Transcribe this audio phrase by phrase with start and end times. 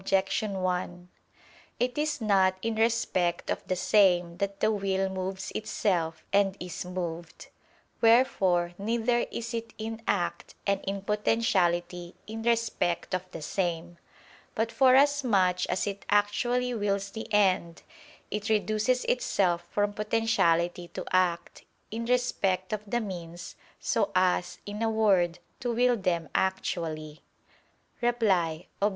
[0.03, 1.09] 1:
[1.79, 6.83] It is not in respect of the same that the will moves itself and is
[6.83, 7.49] moved:
[8.01, 13.99] wherefore neither is it in act and in potentiality in respect of the same.
[14.55, 17.83] But forasmuch as it actually wills the end,
[18.31, 24.81] it reduces itself from potentiality to act, in respect of the means, so as, in
[24.81, 27.21] a word, to will them actually.
[28.01, 28.89] Reply Obj.